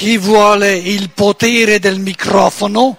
[0.00, 2.96] Chi vuole il potere del microfono?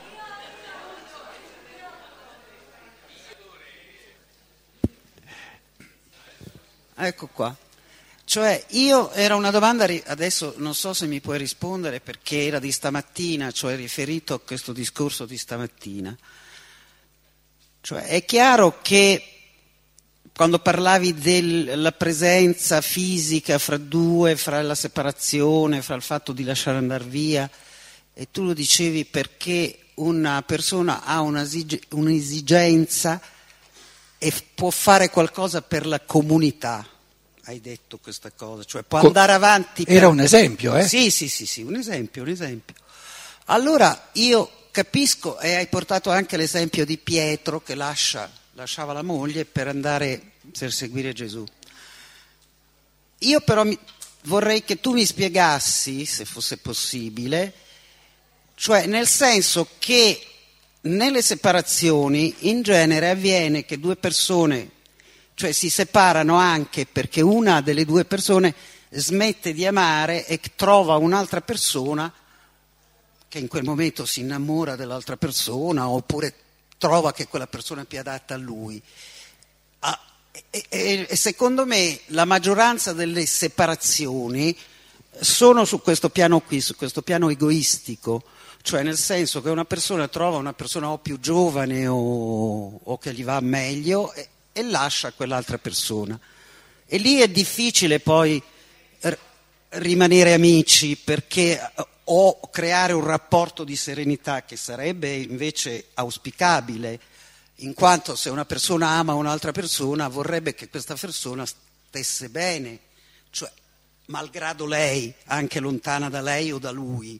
[6.93, 7.57] Ecco qua.
[8.23, 12.71] Cioè, io era una domanda, adesso non so se mi puoi rispondere perché era di
[12.71, 16.15] stamattina, cioè riferito a questo discorso di stamattina.
[17.81, 19.40] Cioè, è chiaro che
[20.35, 26.77] quando parlavi della presenza fisica fra due, fra la separazione, fra il fatto di lasciare
[26.77, 27.49] andare via,
[28.13, 33.21] e tu lo dicevi perché una persona ha un'esigenza
[34.17, 36.87] e può fare qualcosa per la comunità.
[37.45, 39.83] Hai detto questa cosa, cioè può andare avanti.
[39.83, 39.95] Per...
[39.95, 40.87] Era un esempio, eh?
[40.87, 42.75] Sì, sì, sì, sì, un esempio, un esempio.
[43.45, 49.45] Allora io capisco, e hai portato anche l'esempio di Pietro che lascia, lasciava la moglie
[49.45, 51.43] per andare per seguire Gesù.
[53.19, 53.75] Io però mi,
[54.25, 57.53] vorrei che tu mi spiegassi, se fosse possibile,
[58.53, 60.27] cioè nel senso che
[60.81, 64.69] nelle separazioni in genere avviene che due persone,
[65.33, 68.53] cioè si separano anche perché una delle due persone
[68.89, 72.13] smette di amare e trova un'altra persona
[73.27, 76.35] che in quel momento si innamora dell'altra persona oppure
[76.81, 78.81] trova che quella persona è più adatta a lui.
[79.81, 79.99] Ah,
[80.49, 84.57] e, e, e secondo me la maggioranza delle separazioni
[85.19, 88.23] sono su questo piano qui, su questo piano egoistico
[88.63, 93.11] cioè nel senso che una persona trova una persona o più giovane o, o che
[93.13, 96.19] gli va meglio e, e, lascia quell'altra persona.
[96.85, 98.41] E lì è difficile poi
[98.99, 99.17] r-
[99.69, 101.59] rimanere amici perché
[102.13, 106.99] o creare un rapporto di serenità che sarebbe invece auspicabile,
[107.57, 112.79] in quanto se una persona ama un'altra persona vorrebbe che questa persona stesse bene,
[113.29, 113.49] cioè
[114.07, 117.17] malgrado lei, anche lontana da lei o da lui.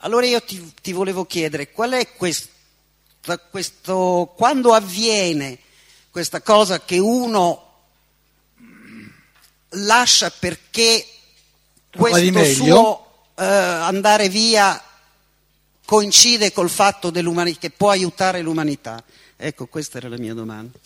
[0.00, 2.50] Allora io ti, ti volevo chiedere qual è questo,
[3.48, 5.58] questo, quando avviene
[6.10, 7.68] questa cosa che uno
[9.70, 11.06] lascia perché
[11.90, 13.09] questo suo
[13.40, 14.80] eh, andare via
[15.86, 19.02] coincide col fatto che può aiutare l'umanità?
[19.36, 20.78] Ecco, questa era la mia domanda.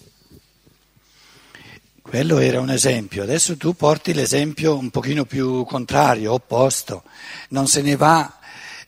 [2.00, 7.02] Quello era un esempio, adesso tu porti l'esempio un pochino più contrario, opposto.
[7.48, 8.38] Non se ne va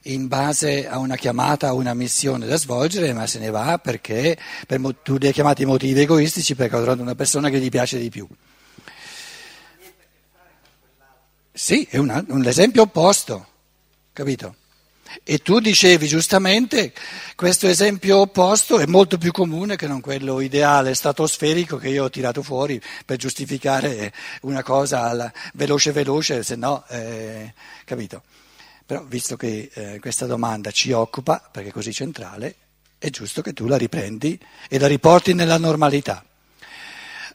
[0.03, 4.39] in base a una chiamata, a una missione da svolgere, ma se ne va perché
[4.67, 7.99] per, tu li hai chiamati motivi egoistici perché ho trovato una persona che gli piace
[7.99, 8.29] di più.
[11.53, 13.47] Sì, è una, un esempio opposto,
[14.17, 14.55] capito?
[15.23, 16.93] E tu dicevi giustamente,
[17.37, 22.11] questo esempio opposto è molto più comune che non quello ideale, stratosferico che io ho
[22.11, 24.13] tirato fuori per giustificare
[24.43, 27.53] una cosa veloce veloce, se no, eh,
[27.85, 28.23] capito?
[28.87, 32.55] Però visto che eh, questa domanda ci occupa, perché è così centrale,
[32.97, 36.25] è giusto che tu la riprendi e la riporti nella normalità.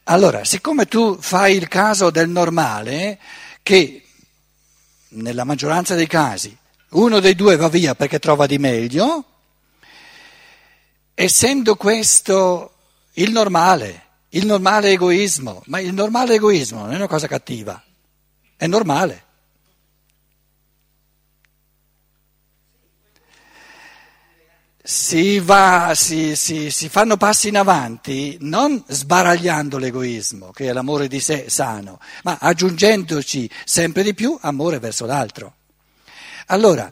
[0.06, 3.20] Allora, siccome tu fai il caso del normale,
[3.62, 4.04] che
[5.10, 6.58] nella maggioranza dei casi
[6.92, 9.26] uno dei due va via perché trova di meglio,
[11.14, 12.74] essendo questo
[13.14, 17.82] il normale, il normale egoismo, ma il normale egoismo non è una cosa cattiva,
[18.58, 19.30] è normale.
[24.84, 31.08] si, va, si, si, si, fanno passi in avanti non sbaragliando l'egoismo, che è l'amore
[31.08, 35.56] di sé sano, ma aggiungendoci sempre di più amore verso l'altro.
[36.48, 36.92] Allora,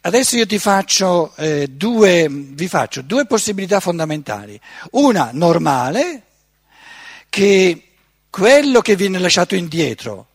[0.00, 4.60] adesso io ti faccio, eh, due, vi faccio due possibilità fondamentali.
[4.92, 6.22] Una normale,
[7.28, 7.88] che
[8.28, 10.26] quello che viene lasciato indietro,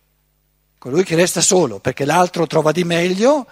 [0.78, 3.48] colui che resta solo perché l'altro trova di meglio,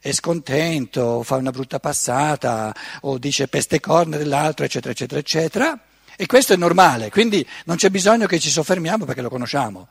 [0.00, 5.80] è scontento, fa una brutta passata o dice peste corna dell'altro, eccetera, eccetera, eccetera.
[6.16, 9.88] E questo è normale, quindi non c'è bisogno che ci soffermiamo perché lo conosciamo.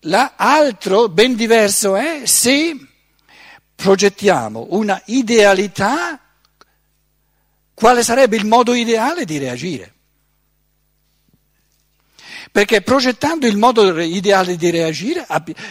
[0.00, 2.76] L'altro, ben diverso è se
[3.74, 6.20] progettiamo una idealità,
[7.74, 9.94] quale sarebbe il modo ideale di reagire.
[12.52, 15.26] Perché progettando il modo ideale di reagire,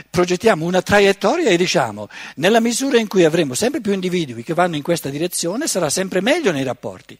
[0.09, 4.75] progettiamo una traiettoria e diciamo, nella misura in cui avremo sempre più individui che vanno
[4.75, 7.18] in questa direzione, sarà sempre meglio nei rapporti.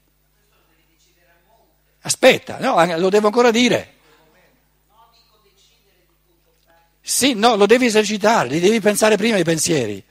[2.02, 3.94] Aspetta, no, lo devo ancora dire.
[7.02, 10.04] Sì, no, lo devi esercitare, li devi pensare prima i pensieri.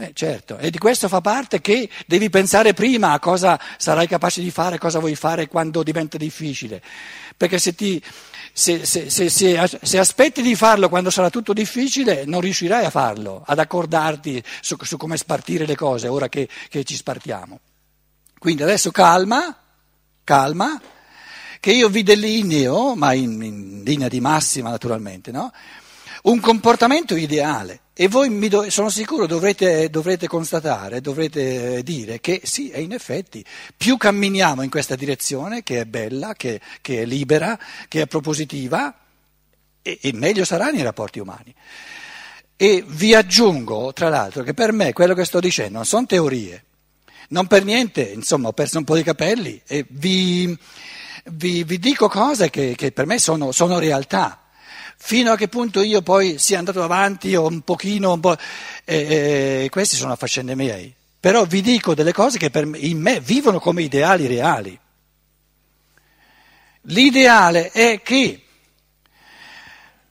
[0.00, 4.40] Eh, certo, e di questo fa parte che devi pensare prima a cosa sarai capace
[4.40, 6.80] di fare, cosa vuoi fare quando diventa difficile.
[7.36, 8.02] Perché se ti
[8.50, 13.58] se, se, se, aspetti di farlo quando sarà tutto difficile, non riuscirai a farlo, ad
[13.58, 17.60] accordarti su, su come spartire le cose ora che, che ci spartiamo.
[18.38, 19.54] Quindi adesso calma,
[20.24, 20.80] calma,
[21.60, 25.52] che io vi delineo, ma in, in linea di massima naturalmente, no?
[26.22, 27.80] Un comportamento ideale.
[27.94, 33.44] E voi do, sono sicuro dovrete, dovrete, constatare, dovrete dire che sì, e in effetti
[33.76, 37.58] più camminiamo in questa direzione, che è bella, che, che è libera,
[37.88, 38.94] che è propositiva,
[39.82, 41.54] e, e meglio saranno i rapporti umani.
[42.56, 46.64] E vi aggiungo, tra l'altro, che per me quello che sto dicendo non sono teorie,
[47.28, 50.56] non per niente, insomma, ho perso un po' di capelli e vi,
[51.32, 54.39] vi, vi dico cose che, che per me sono, sono realtà
[55.02, 58.36] fino a che punto io poi sia andato avanti o un pochino, un po',
[58.84, 60.94] eh, eh, queste sono faccende miei.
[61.18, 64.78] Però vi dico delle cose che me, in me vivono come ideali reali.
[66.82, 68.42] L'ideale è che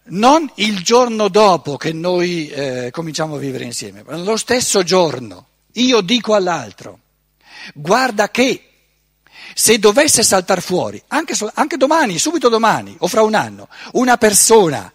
[0.05, 5.47] non il giorno dopo che noi eh, cominciamo a vivere insieme, ma lo stesso giorno
[5.73, 6.99] io dico all'altro,
[7.73, 8.68] guarda che
[9.53, 14.91] se dovesse saltare fuori, anche, anche domani, subito domani o fra un anno, una persona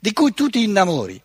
[0.00, 1.22] di cui tu ti innamori,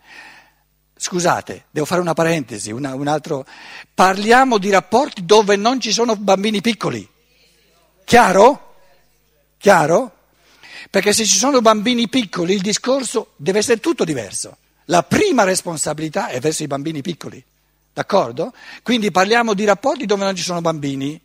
[1.00, 3.46] Scusate, devo fare una parentesi, una, un altro.
[3.94, 7.08] Parliamo di rapporti dove non ci sono bambini piccoli.
[8.04, 8.76] Chiaro?
[9.60, 10.12] Chiaro?
[10.90, 14.58] Perché se ci sono bambini piccoli il discorso deve essere tutto diverso.
[14.86, 17.44] La prima responsabilità è verso i bambini piccoli.
[17.94, 18.54] D'accordo?
[18.82, 21.20] Quindi parliamo di rapporti dove non ci sono bambini.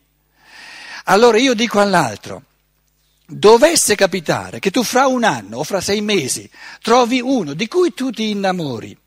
[1.03, 2.43] Allora io dico all'altro,
[3.25, 6.49] dovesse capitare che tu fra un anno o fra sei mesi
[6.81, 8.97] trovi uno di cui tu ti innamori,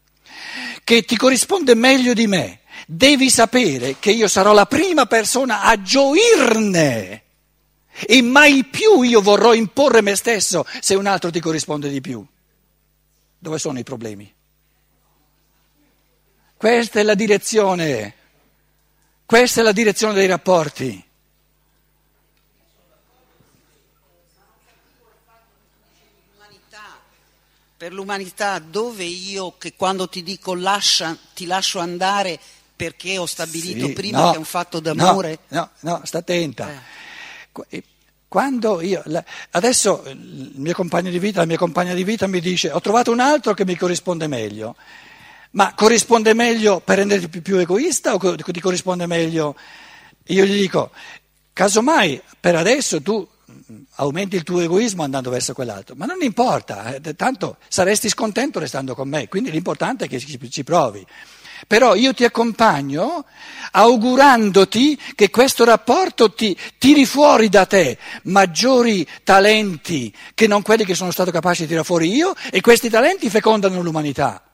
[0.84, 5.80] che ti corrisponde meglio di me, devi sapere che io sarò la prima persona a
[5.80, 7.22] gioirne
[8.06, 12.24] e mai più io vorrò imporre me stesso se un altro ti corrisponde di più.
[13.38, 14.32] Dove sono i problemi?
[16.56, 18.14] Questa è la direzione,
[19.24, 21.05] questa è la direzione dei rapporti.
[27.76, 32.40] Per l'umanità dove io che quando ti dico lascia, ti lascio andare
[32.74, 35.40] perché ho stabilito sì, prima no, che è un fatto d'amore?
[35.48, 36.82] No, no, no sta attenta.
[37.70, 37.84] Eh.
[38.28, 39.02] Quando io,
[39.50, 43.12] adesso il mio compagno di vita, la mia compagna di vita mi dice ho trovato
[43.12, 44.74] un altro che mi corrisponde meglio,
[45.52, 49.54] ma corrisponde meglio per renderti più, più egoista o ti corrisponde meglio?
[50.28, 50.90] Io gli dico,
[51.52, 53.26] casomai per adesso tu
[53.96, 58.94] aumenti il tuo egoismo andando verso quell'altro, ma non importa, eh, tanto saresti scontento restando
[58.94, 61.06] con me, quindi l'importante è che ci provi.
[61.66, 63.24] Però io ti accompagno
[63.72, 70.94] augurandoti che questo rapporto ti tiri fuori da te maggiori talenti che non quelli che
[70.94, 74.45] sono stato capace di tirare fuori io e questi talenti fecondano l'umanità.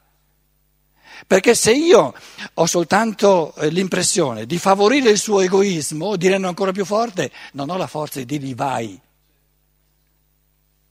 [1.27, 2.15] Perché se io
[2.55, 7.71] ho soltanto eh, l'impressione di favorire il suo egoismo, di renderlo ancora più forte, non
[7.71, 9.01] ho la forza di dirgli vai.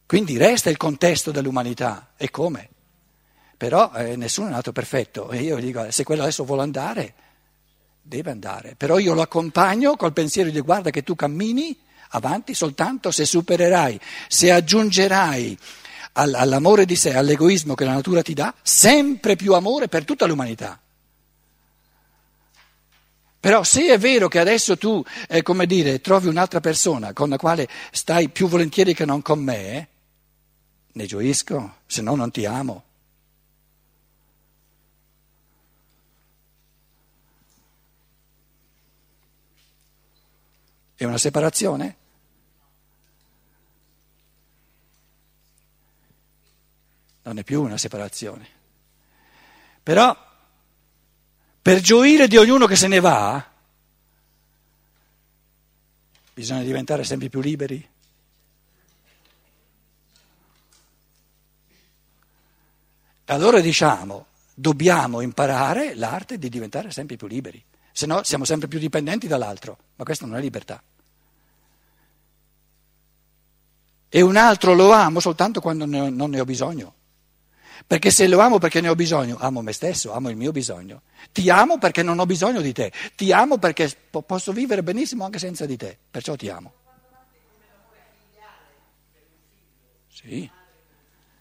[0.06, 2.12] Quindi resta il contesto dell'umanità.
[2.18, 2.69] E come?
[3.56, 7.13] Però eh, nessuno è nato perfetto e io gli dico, se quello adesso vuole andare,
[8.01, 8.75] deve andare.
[8.75, 11.78] Però io lo accompagno col pensiero di guarda che tu cammini
[12.10, 15.57] avanti soltanto se supererai, se aggiungerai
[16.13, 20.79] all'amore di sé, all'egoismo che la natura ti dà, sempre più amore per tutta l'umanità.
[23.39, 27.37] Però se è vero che adesso tu, eh, come dire, trovi un'altra persona con la
[27.37, 29.87] quale stai più volentieri che non con me,
[30.91, 32.83] ne gioisco, se no non ti amo.
[40.95, 41.95] È una separazione?
[47.23, 48.47] Non è più una separazione.
[49.83, 50.16] Però
[51.61, 53.45] per gioire di ognuno che se ne va,
[56.33, 57.90] bisogna diventare sempre più liberi.
[63.25, 68.78] Allora diciamo, dobbiamo imparare l'arte di diventare sempre più liberi, se no siamo sempre più
[68.78, 70.81] dipendenti dall'altro, ma questa non è libertà.
[74.09, 76.95] E un altro lo amo soltanto quando non ne ho bisogno.
[77.85, 81.02] Perché se lo amo perché ne ho bisogno, amo me stesso, amo il mio bisogno.
[81.31, 82.92] Ti amo perché non ho bisogno di te.
[83.16, 83.90] Ti amo perché
[84.26, 85.97] posso vivere benissimo anche senza di te.
[86.09, 86.73] Perciò ti amo.
[90.11, 90.50] Sì.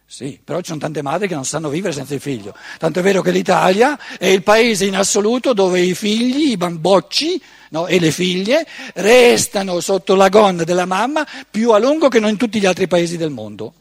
[0.06, 2.52] Sì, però ci sono tante madri che non sanno vivere senza il figlio.
[2.78, 7.40] Tanto è vero che l'Italia è il paese in assoluto dove i figli, i bambocci
[7.70, 12.30] no, e le figlie restano sotto la gonna della mamma più a lungo che non
[12.30, 13.72] in tutti gli altri paesi del mondo.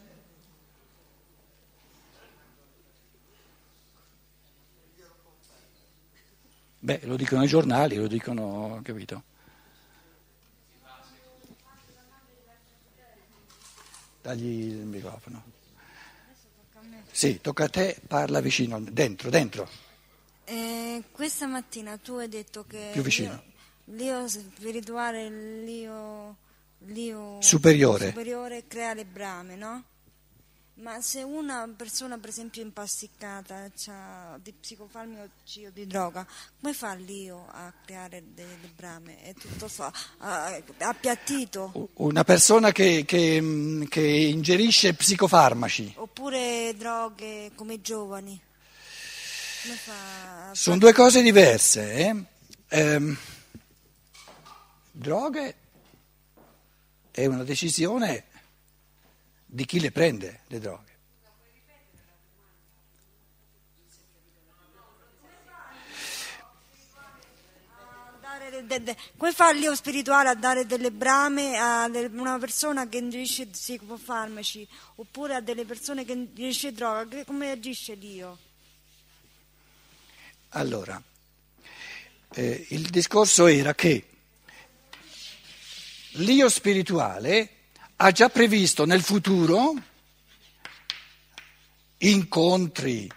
[6.82, 9.24] Beh, lo dicono i giornali, lo dicono, capito?
[14.22, 15.44] Dagli il microfono.
[17.12, 19.68] Sì, tocca a te, parla vicino, dentro, dentro.
[20.46, 23.44] Eh, questa mattina tu hai detto che Più vicino.
[23.86, 25.30] l'io, l'io spirituale,
[25.64, 26.36] l'io,
[26.86, 28.08] l'io Superiore.
[28.10, 29.84] superiore crea le brame, no?
[30.82, 36.26] Ma se una persona, per esempio, impasticcata, ha di psicofarmaci o di droga,
[36.62, 39.22] come fa l'io a creare delle brame?
[39.22, 39.92] È tutto fa,
[40.78, 41.90] appiattito?
[41.96, 45.96] Una persona che, che, mh, che ingerisce psicofarmaci.
[45.98, 48.40] Oppure droghe come i giovani?
[49.64, 50.54] Come fa?
[50.54, 51.94] Sono due cose diverse.
[51.94, 52.24] eh.
[52.70, 53.18] Ehm,
[54.92, 55.56] droghe
[57.12, 58.28] è una decisione
[59.52, 60.88] di chi le prende, le droghe.
[69.18, 75.36] come fa l'io spirituale a dare delle brame a una persona che ingerisce psicofarmaci oppure
[75.36, 77.24] a delle persone che ingerisce droga?
[77.26, 78.38] Come agisce l'io?
[80.50, 81.02] Allora,
[82.34, 84.06] eh, il discorso era che
[86.14, 87.59] l'io spirituale
[88.02, 89.74] ha già previsto nel futuro
[91.98, 93.12] incontri,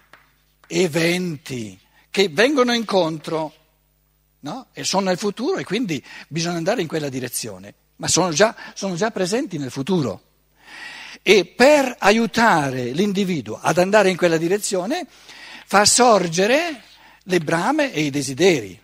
[0.67, 1.79] eventi
[2.11, 3.55] che vengono incontro
[4.41, 4.67] no?
[4.73, 8.97] e sono nel futuro e quindi bisogna andare in quella direzione, ma sono già, sono
[8.97, 10.31] già presenti nel futuro.
[11.23, 15.07] E per aiutare l'individuo ad andare in quella direzione
[15.65, 16.83] fa sorgere
[17.23, 18.81] le brame e i desideri.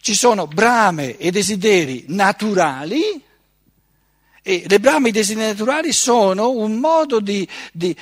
[0.00, 3.26] Ci sono brame e desideri naturali
[4.48, 7.94] e le brame i desideri naturali sono un modo di, di,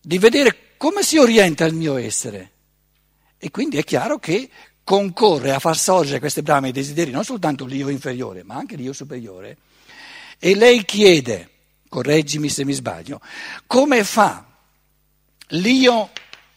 [0.00, 2.52] di vedere come si orienta il mio essere.
[3.36, 4.48] E quindi è chiaro che
[4.82, 8.94] concorre a far sorgere queste brame e desideri non soltanto l'io inferiore, ma anche l'io
[8.94, 9.58] superiore.
[10.38, 11.50] E lei chiede,
[11.90, 13.20] correggimi se mi sbaglio,
[13.66, 14.42] come fa
[15.48, 16.10] l'io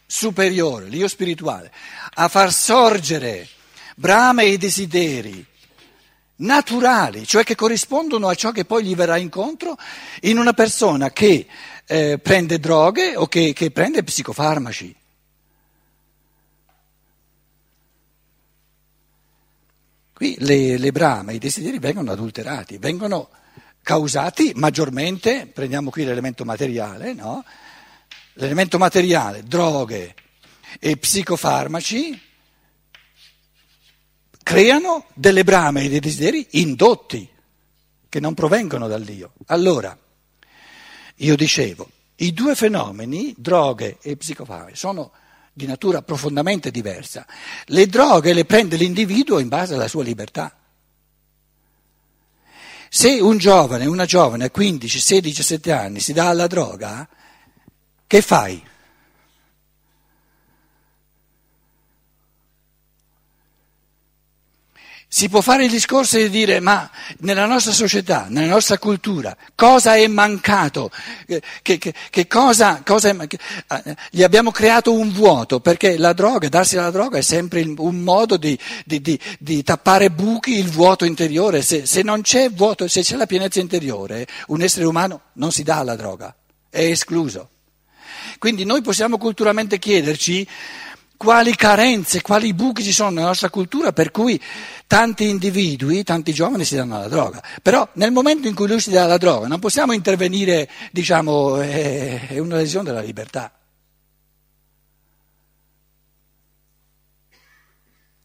[0.06, 1.70] superiore, l'io spirituale,
[2.14, 3.46] a far sorgere
[3.94, 5.44] brame e desideri
[6.38, 9.76] naturali, cioè che corrispondono a ciò che poi gli verrà incontro
[10.22, 11.46] in una persona che
[11.86, 14.94] eh, prende droghe o che, che prende psicofarmaci.
[20.12, 23.28] Qui le, le brame, i desideri vengono adulterati, vengono
[23.82, 27.44] causati maggiormente, prendiamo qui l'elemento materiale, no?
[28.34, 30.14] l'elemento materiale, droghe
[30.80, 32.20] e psicofarmaci,
[34.48, 37.28] creano delle brame e dei desideri indotti,
[38.08, 39.34] che non provengono dall'io.
[39.48, 39.94] Allora,
[41.16, 41.86] io dicevo,
[42.16, 45.12] i due fenomeni, droghe e psicofarmaci, sono
[45.52, 47.26] di natura profondamente diversa.
[47.66, 50.56] Le droghe le prende l'individuo in base alla sua libertà.
[52.88, 57.06] Se un giovane, una giovane a 15, 16, 17 anni si dà alla droga,
[58.06, 58.64] che fai?
[65.10, 66.88] Si può fare il discorso di dire ma
[67.20, 70.90] nella nostra società, nella nostra cultura, cosa è mancato?
[71.26, 73.38] Che, che, che cosa, cosa è, che,
[73.68, 77.96] eh, gli abbiamo creato un vuoto perché la droga, darsi alla droga è sempre un
[78.00, 81.62] modo di, di, di, di tappare buchi, il vuoto interiore.
[81.62, 85.62] Se, se non c'è vuoto, se c'è la pienezza interiore, un essere umano non si
[85.62, 86.36] dà alla droga,
[86.68, 87.48] è escluso.
[88.38, 90.46] Quindi noi possiamo culturalmente chiederci
[91.18, 94.40] quali carenze, quali buchi ci sono nella nostra cultura per cui
[94.88, 97.40] tanti individui, tanti giovani si danno alla droga.
[97.62, 102.28] Però nel momento in cui lui si dà alla droga non possiamo intervenire, diciamo, è,
[102.28, 103.52] è una lesione della libertà.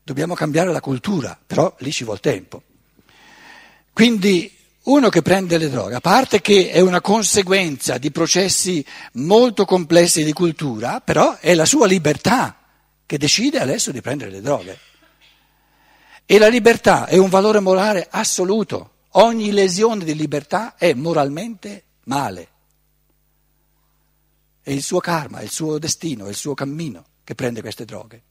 [0.05, 2.63] Dobbiamo cambiare la cultura, però lì ci vuole tempo.
[3.91, 4.51] Quindi
[4.83, 10.23] uno che prende le droghe, a parte che è una conseguenza di processi molto complessi
[10.23, 12.57] di cultura, però è la sua libertà
[13.05, 14.79] che decide adesso di prendere le droghe.
[16.25, 18.91] E la libertà è un valore morale assoluto.
[19.15, 22.47] Ogni lesione di libertà è moralmente male.
[24.61, 27.85] È il suo karma, è il suo destino, è il suo cammino che prende queste
[27.85, 28.21] droghe.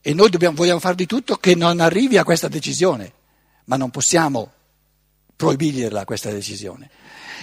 [0.00, 3.12] E noi dobbiamo, vogliamo fare di tutto che non arrivi a questa decisione,
[3.64, 4.52] ma non possiamo
[5.36, 6.90] proibirgliela questa decisione.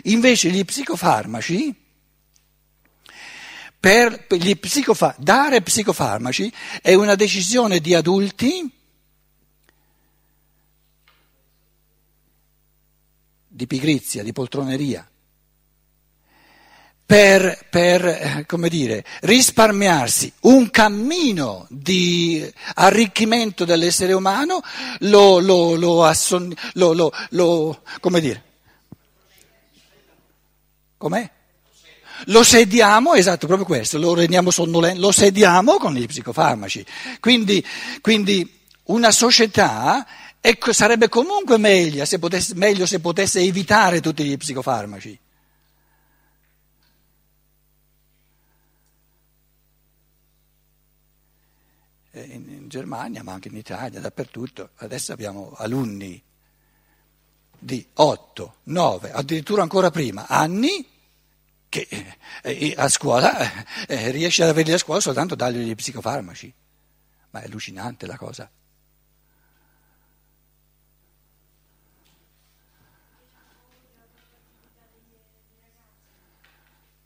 [0.03, 1.87] Invece gli psicofarmaci
[3.79, 8.78] per gli psicofa- dare psicofarmaci è una decisione di adulti
[13.59, 15.05] di pigrizia, di poltroneria.
[17.05, 24.61] per, per eh, dire, risparmiarsi un cammino di arricchimento dell'essere umano,
[24.99, 28.43] lo, lo, lo, asson, lo come dire,
[30.97, 31.29] com'è?
[32.25, 36.85] Lo sediamo, esatto, proprio questo, lo rendiamo sonnolento, lo sediamo con gli psicofarmaci.
[37.19, 37.65] Quindi,
[38.01, 38.47] quindi
[38.83, 40.05] una società
[40.41, 45.19] ecco, sarebbe comunque meglio se, potesse, meglio se potesse evitare tutti gli psicofarmaci.
[52.11, 56.21] In, in Germania, ma anche in Italia, dappertutto, adesso abbiamo alunni
[57.59, 60.85] di 8, 9, addirittura ancora prima, anni
[61.69, 61.87] che
[62.41, 66.51] eh, a scuola eh, riesce ad averli a scuola soltanto dargli gli psicofarmaci.
[67.31, 68.49] Ma è allucinante la cosa.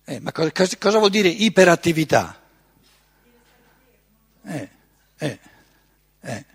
[0.06, 2.42] Eh, ma cosa, cosa, vuol dire iperattività?
[4.46, 4.70] Eh,
[5.18, 5.40] eh,
[6.20, 6.46] eh.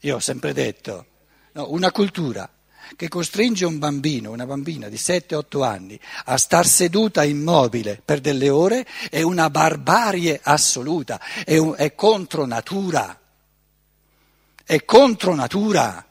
[0.00, 1.06] Io ho sempre detto,
[1.52, 2.48] no, una cultura
[2.96, 8.48] che costringe un bambino, una bambina di 7-8 anni a star seduta immobile per delle
[8.48, 13.18] ore è una barbarie assoluta, è, un, è contro natura,
[14.64, 16.04] è contro natura.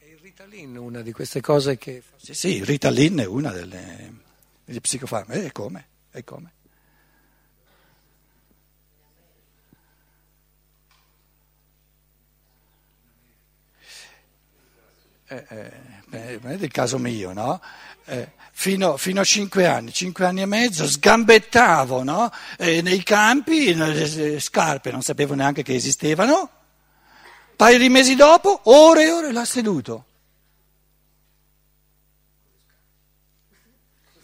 [0.00, 0.18] Il
[0.58, 2.02] Ritalin una di queste cose che...
[2.16, 4.12] Sì, sì, Ritalin è una delle,
[4.64, 5.86] degli psicofarmaci, e come?
[6.10, 6.52] E come?
[15.28, 15.44] eh,
[16.10, 17.60] eh, è il caso mio, no?
[18.06, 22.32] Eh, fino, fino, a cinque anni, cinque anni e mezzo, sgambettavo no?
[22.56, 26.50] eh, nei campi, nelle scarpe, non sapevo neanche che esistevano.
[27.54, 30.06] Paio di mesi dopo, ore e ore l'ha seduto.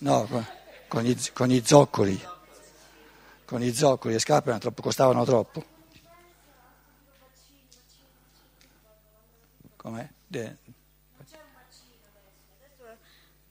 [0.04, 0.28] No,
[0.86, 2.22] con gli, con gli zoccoli,
[3.46, 5.64] con gli zoccoli, le scarpe troppo, costavano troppo.
[9.76, 10.06] Com'è?
[10.26, 10.56] De,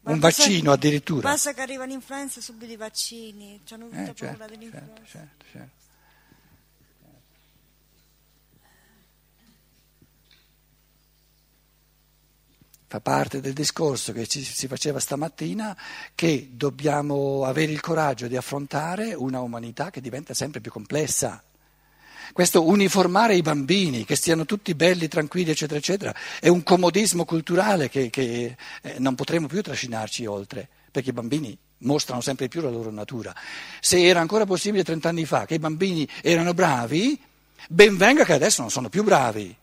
[0.04, 1.32] un vaccino addirittura.
[1.32, 4.94] Basta che arriva l'influenza subito i vaccini, hanno tutta eh, certo, paura dell'influenza.
[4.94, 5.93] Certo, certo, certo.
[12.94, 15.76] Fa parte del discorso che ci, si faceva stamattina
[16.14, 21.42] che dobbiamo avere il coraggio di affrontare una umanità che diventa sempre più complessa.
[22.34, 27.90] Questo uniformare i bambini, che stiano tutti belli, tranquilli, eccetera, eccetera, è un comodismo culturale
[27.90, 32.70] che, che eh, non potremo più trascinarci oltre, perché i bambini mostrano sempre più la
[32.70, 33.36] loro natura.
[33.80, 37.20] Se era ancora possibile 30 anni fa che i bambini erano bravi,
[37.70, 39.62] ben venga che adesso non sono più bravi.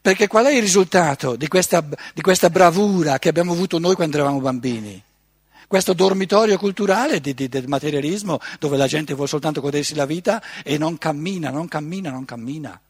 [0.00, 1.80] Perché qual è il risultato di questa,
[2.14, 5.02] di questa bravura che abbiamo avuto noi quando eravamo bambini?
[5.70, 10.42] questo dormitorio culturale di, di, del materialismo dove la gente vuole soltanto godersi la vita
[10.64, 12.80] e non cammina, non cammina, non cammina.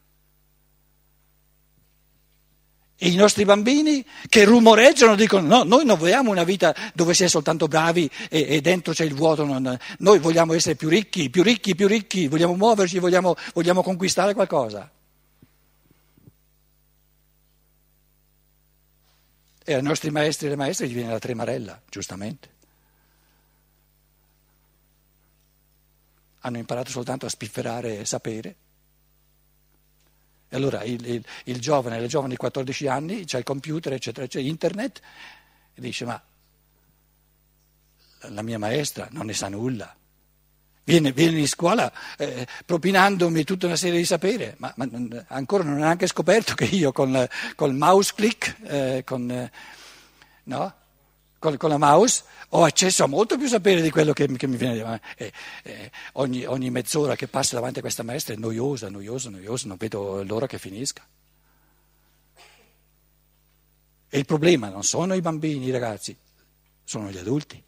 [2.97, 7.23] E i nostri bambini che rumoreggiano dicono no, noi non vogliamo una vita dove si
[7.23, 11.29] è soltanto bravi e, e dentro c'è il vuoto, non, noi vogliamo essere più ricchi,
[11.29, 14.89] più ricchi, più ricchi, vogliamo muoverci, vogliamo, vogliamo conquistare qualcosa.
[19.71, 22.59] E ai nostri maestri e alle maestre gli viene la tremarella, giustamente.
[26.41, 28.55] hanno imparato soltanto a spifferare sapere.
[30.49, 34.27] E allora il, il, il giovane, le giovani di 14 anni, c'è il computer, eccetera,
[34.27, 35.01] c'è internet,
[35.73, 36.21] e dice ma
[38.29, 39.95] la mia maestra non ne sa nulla.
[40.83, 44.87] Viene, viene in scuola eh, propinandomi tutta una serie di sapere, ma, ma,
[45.27, 49.49] ancora non ha neanche scoperto che io con, col mouse click, eh, con,
[50.43, 50.73] no?
[51.37, 54.57] con, con, la mouse ho accesso a molto più sapere di quello che, che mi
[54.57, 55.05] viene davanti.
[55.63, 59.77] Eh, ogni, ogni, mezz'ora che passa davanti a questa maestra è noiosa, noiosa, noiosa, non
[59.77, 61.05] vedo l'ora che finisca.
[64.13, 66.17] E il problema non sono i bambini, i ragazzi,
[66.83, 67.63] sono gli adulti.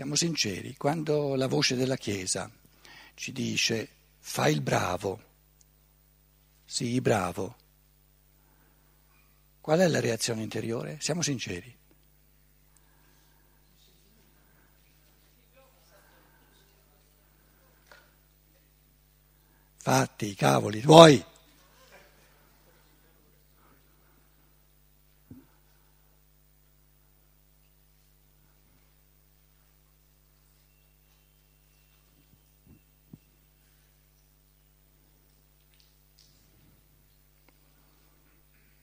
[0.00, 2.50] Siamo sinceri, quando la voce della Chiesa
[3.12, 3.86] ci dice
[4.18, 5.22] fai il bravo,
[6.64, 7.54] sii bravo,
[9.60, 10.96] qual è la reazione interiore?
[11.02, 11.76] Siamo sinceri.
[19.76, 21.22] Fatti, i cavoli, vuoi?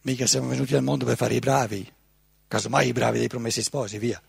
[0.08, 1.94] Mica siamo venuti al mondo per fare i bravi,
[2.48, 4.22] casomai i bravi dei promessi sposi, via.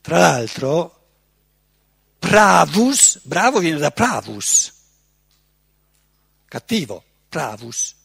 [0.00, 1.00] Tra l'altro,
[2.18, 4.72] pravus, bravo viene da pravus,
[6.46, 7.96] cattivo, pravus.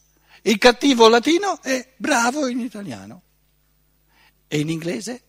[0.42, 3.22] Il cattivo latino è bravo in italiano.
[4.46, 5.22] E in inglese?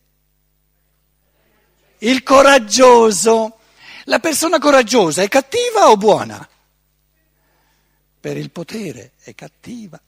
[2.00, 3.60] Il coraggioso.
[4.06, 6.46] La persona coraggiosa è cattiva o buona?
[8.20, 10.00] Per il potere è cattiva,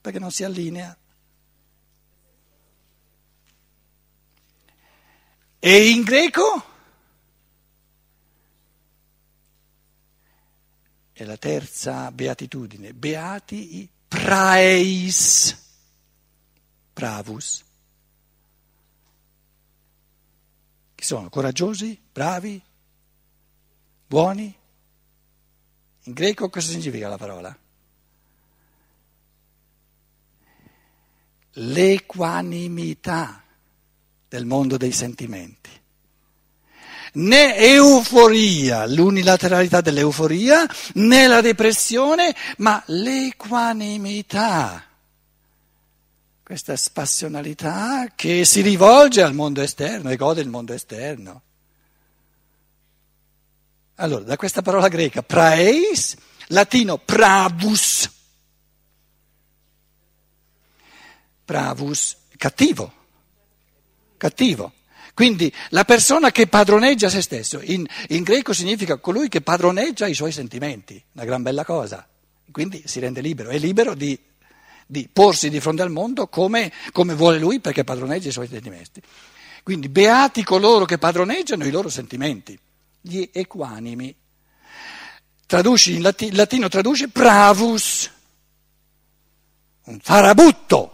[0.00, 0.96] perché non si allinea.
[5.58, 6.74] E in greco?
[11.12, 15.56] È la terza beatitudine, beati i praeis,
[16.92, 17.64] bravus.
[20.94, 21.28] Chi sono?
[21.28, 22.00] Coraggiosi?
[22.12, 22.62] Bravi?
[24.06, 24.54] Buoni?
[26.06, 27.56] In greco cosa significa la parola?
[31.58, 33.42] L'equanimità
[34.28, 35.70] del mondo dei sentimenti.
[37.14, 44.84] Né euforia, l'unilateralità dell'euforia, né la depressione, ma l'equanimità.
[46.42, 51.42] Questa spassionalità che si rivolge al mondo esterno e gode il mondo esterno.
[53.96, 56.16] Allora, da questa parola greca praeis,
[56.48, 58.10] latino pravus,
[61.44, 62.92] pravus, cattivo,
[64.18, 64.72] cattivo.
[65.14, 70.12] Quindi la persona che padroneggia se stesso, in, in, greco significa colui che padroneggia i
[70.12, 72.06] suoi sentimenti, una gran bella cosa.
[72.50, 74.18] Quindi si rende libero, è libero di,
[74.86, 79.00] di porsi di fronte al mondo come, come vuole lui perché padroneggia i suoi sentimenti.
[79.62, 82.58] Quindi beati coloro che padroneggiano i loro sentimenti
[83.06, 84.14] gli equanimi.
[85.46, 88.10] Traduci in latino, latino traduce bravus,
[89.84, 90.90] un farabutto.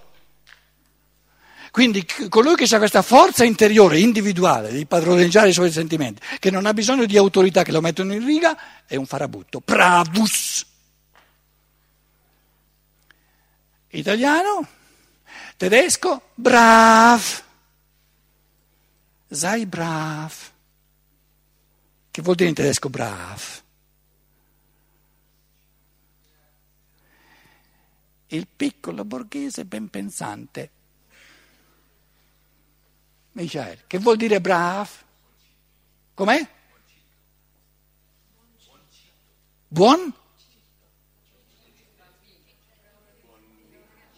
[1.70, 6.66] Quindi colui che ha questa forza interiore, individuale, di padroneggiare i suoi sentimenti, che non
[6.66, 9.62] ha bisogno di autorità che lo mettono in riga, è un farabutto.
[9.64, 10.66] Bravus.
[13.88, 14.68] Italiano,
[15.56, 17.42] tedesco, brav.
[19.30, 20.51] Sei brav.
[22.12, 23.62] Che vuol dire in tedesco brav?
[28.26, 30.70] Il piccolo borghese ben pensante.
[33.32, 34.90] Michael, che vuol dire brav?
[36.12, 36.46] Com'è?
[39.68, 40.12] Buon?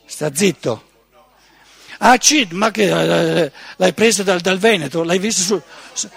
[0.05, 0.91] Sta zitto.
[1.99, 5.05] Ah, Cid, ma che eh, l'hai preso dal, dal Veneto?
[5.05, 6.11] L'hai visto su, su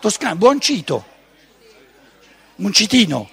[0.00, 1.04] Toscano, Buoncito,
[2.56, 3.30] Muncitino,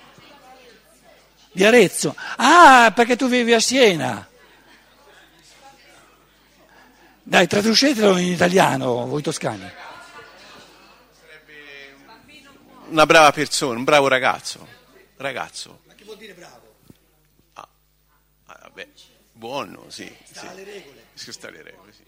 [1.51, 2.15] di Arezzo.
[2.35, 4.27] Ah, perché tu vivi a Siena.
[7.23, 9.69] Dai, traducetelo in italiano, voi toscani.
[12.89, 14.65] Una brava persona, un bravo ragazzo.
[15.17, 15.81] Ragazzo.
[15.87, 16.75] Ma che vuol dire bravo?
[17.53, 17.67] Ah,
[18.45, 18.87] ah vabbè,
[19.31, 20.09] buono, sì.
[20.23, 20.47] Sta sì.
[20.47, 21.05] alle regole.
[21.13, 22.03] Sta alle regole, sì.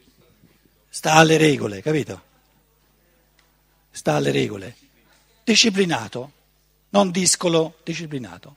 [0.87, 2.27] Sta alle regole, capito?
[3.91, 4.75] Sta alle regole.
[5.43, 6.31] Disciplinato,
[6.89, 8.55] non discolo, disciplinato.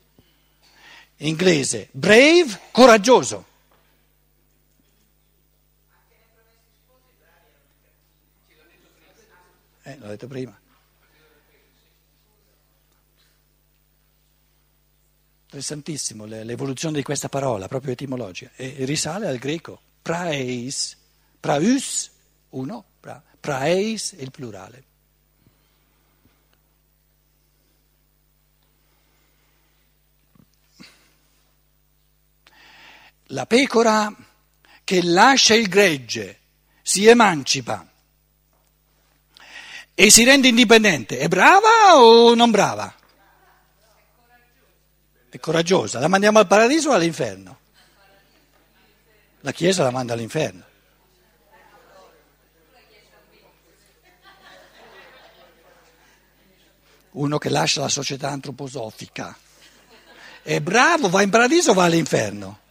[1.18, 3.46] In inglese, brave, coraggioso.
[9.82, 10.58] Eh, l'ho detto prima.
[15.44, 19.80] Interessantissimo l'evoluzione di questa parola, proprio etimologica, e risale al greco.
[20.00, 20.96] Praeis,
[21.38, 22.10] praus,
[22.50, 24.84] uno, pra, praeis, il plurale.
[33.32, 34.14] La pecora
[34.84, 36.40] che lascia il gregge,
[36.82, 37.86] si emancipa
[39.94, 42.94] e si rende indipendente, è brava o non brava?
[45.30, 45.98] È coraggiosa.
[45.98, 47.58] La mandiamo al paradiso o all'inferno?
[49.40, 50.64] La Chiesa la manda all'inferno.
[57.12, 59.34] Uno che lascia la società antroposofica
[60.42, 62.61] è bravo, va in paradiso o va all'inferno?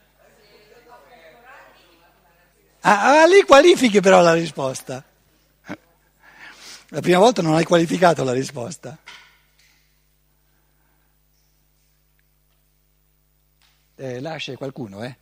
[2.84, 5.04] Ah, ah, lì qualifichi però la risposta.
[6.90, 8.98] La prima volta non hai qualificato la risposta.
[13.96, 15.16] Eh, lascia qualcuno, eh?